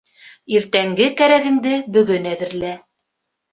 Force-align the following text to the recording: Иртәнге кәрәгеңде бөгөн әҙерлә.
Иртәнге 0.55 1.09
кәрәгеңде 1.19 1.75
бөгөн 1.99 2.29
әҙерлә. 2.35 2.75